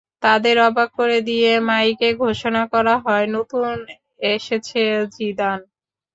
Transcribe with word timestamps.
তাদের 0.23 0.55
অবাক 0.67 0.89
করে 0.99 1.17
দিয়ে 1.29 1.51
মাইকে 1.67 2.09
ঘোষণা 2.23 2.63
করা 2.73 2.95
হয়, 3.05 3.25
নতুন 3.35 3.75
এসেছে 4.33 4.81
জিদান। 5.15 5.59